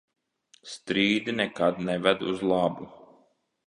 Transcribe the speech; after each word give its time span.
Strīdi 0.71 1.37
nekad 1.43 1.85
neved 1.91 2.29
uz 2.35 2.45
labu. 2.55 2.95